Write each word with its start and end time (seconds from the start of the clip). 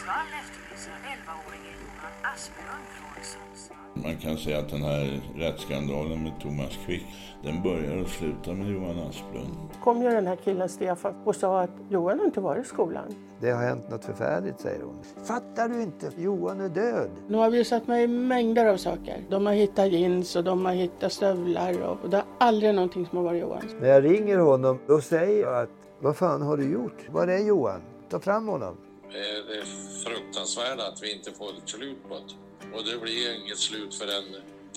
Sundsvall 0.00 0.26
efterlyser 0.42 0.92
11-åringen 1.14 1.76
Johan 1.84 2.32
Asplund 2.34 2.84
från 2.96 3.24
Sundsvall. 3.24 4.04
Man 4.04 4.16
kan 4.16 4.36
säga 4.36 4.58
att 4.58 4.68
den 4.68 4.82
här 4.82 5.20
rättsskandalen 5.36 6.22
med 6.22 6.32
Thomas 6.40 6.78
Quick, 6.86 7.06
den 7.42 7.62
börjar 7.62 8.02
och 8.02 8.08
slutar 8.08 8.52
med 8.54 8.70
Johan 8.70 8.98
Asplund. 8.98 9.56
kom 9.82 10.02
ju 10.02 10.10
den 10.10 10.26
här 10.26 10.36
killen 10.36 10.68
Stefan 10.68 11.14
och 11.24 11.36
sa 11.36 11.60
att 11.60 11.70
Johan 11.88 12.18
har 12.18 12.26
inte 12.26 12.40
varit 12.40 12.66
i 12.66 12.68
skolan. 12.68 13.14
Det 13.40 13.50
har 13.50 13.62
hänt 13.62 13.90
något 13.90 14.04
förfärligt, 14.04 14.60
säger 14.60 14.82
hon. 14.82 14.96
Fattar 15.24 15.68
du 15.68 15.82
inte? 15.82 16.10
Johan 16.16 16.60
är 16.60 16.68
död. 16.68 17.10
De 17.28 17.34
har 17.34 17.50
visat 17.50 17.86
mig 17.86 18.06
mängder 18.06 18.66
av 18.66 18.76
saker. 18.76 19.24
De 19.30 19.46
har 19.46 19.52
hittat 19.52 19.92
jeans 19.92 20.36
och 20.36 20.44
de 20.44 20.66
har 20.66 20.72
hittat 20.72 21.12
stövlar 21.12 21.82
och, 21.82 21.98
och 22.02 22.10
det 22.10 22.16
är 22.16 22.24
aldrig 22.38 22.74
någonting 22.74 23.06
som 23.06 23.18
har 23.18 23.24
varit 23.24 23.40
Johans. 23.40 23.76
När 23.80 23.88
jag 23.88 24.04
ringer 24.04 24.38
honom, 24.38 24.78
då 24.86 25.00
säger 25.00 25.42
jag 25.42 25.62
att 25.62 25.70
vad 26.00 26.16
fan 26.16 26.42
har 26.42 26.56
du 26.56 26.72
gjort? 26.72 27.08
Var 27.10 27.26
är 27.26 27.46
Johan? 27.46 27.80
Ta 28.10 28.20
fram 28.20 28.48
honom. 28.48 28.76
Det 29.12 29.56
är 29.58 29.64
fruktansvärt 30.04 30.80
att 30.80 31.02
vi 31.02 31.12
inte 31.12 31.32
får 31.32 31.50
ett 31.58 31.68
slut 31.68 32.08
på 32.08 32.14
det. 32.14 32.76
Och 32.76 32.84
det 32.84 32.98
blir 32.98 33.42
inget 33.42 33.58
slut 33.58 33.94
förrän 33.94 34.24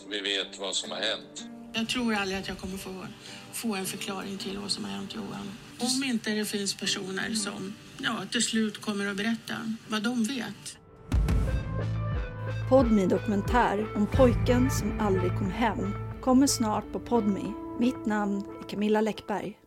vi 0.09 0.19
vet 0.19 0.59
vad 0.59 0.75
som 0.75 0.91
har 0.91 0.97
hänt. 0.97 1.45
Jag 1.73 1.89
tror 1.89 2.13
aldrig 2.13 2.39
att 2.39 2.47
jag 2.47 2.57
kommer 2.57 2.77
få, 2.77 3.05
få 3.53 3.75
en 3.75 3.85
förklaring 3.85 4.37
till 4.37 4.57
vad 4.57 4.71
som 4.71 4.83
har 4.83 4.91
hänt 4.91 5.15
Johan. 5.15 5.51
Om 5.79 6.03
inte 6.03 6.29
det 6.29 6.45
finns 6.45 6.73
personer 6.73 7.33
som 7.33 7.73
ja, 7.97 8.17
till 8.31 8.43
slut 8.43 8.81
kommer 8.81 9.07
att 9.07 9.17
berätta 9.17 9.53
vad 9.87 10.03
de 10.03 10.23
vet. 10.23 10.77
Podmi 12.69 13.05
dokumentär 13.05 13.87
om 13.95 14.07
pojken 14.07 14.71
som 14.71 14.99
aldrig 14.99 15.31
kom 15.37 15.51
hem 15.51 15.93
kommer 16.21 16.47
snart 16.47 16.91
på 16.91 16.99
Podmi. 16.99 17.53
Mitt 17.79 18.05
namn 18.05 18.43
är 18.61 18.69
Camilla 18.69 19.01
Läckberg. 19.01 19.57